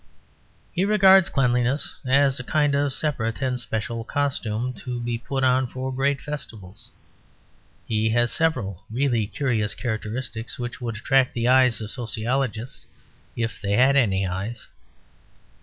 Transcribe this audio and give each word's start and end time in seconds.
He 0.73 0.83
regards 0.83 1.29
cleanliness 1.29 1.93
as 2.07 2.39
a 2.39 2.43
kind 2.43 2.73
of 2.73 2.91
separate 2.91 3.39
and 3.39 3.59
special 3.59 4.03
costume; 4.03 4.73
to 4.81 4.99
be 4.99 5.19
put 5.19 5.43
on 5.43 5.67
for 5.67 5.93
great 5.93 6.19
festivals. 6.19 6.89
He 7.85 8.09
has 8.09 8.31
several 8.31 8.83
really 8.89 9.27
curious 9.27 9.75
characteristics, 9.75 10.57
which 10.57 10.81
would 10.81 10.95
attract 10.97 11.35
the 11.35 11.47
eyes 11.47 11.81
of 11.81 11.91
sociologists, 11.91 12.87
if 13.35 13.61
they 13.61 13.73
had 13.77 13.95
any 13.95 14.25
eyes. 14.25 14.67